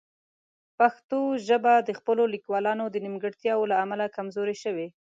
[0.77, 4.87] پښتو ژبه د خپلو لیکوالانو د نیمګړتیاوو له امله کمزورې شوې.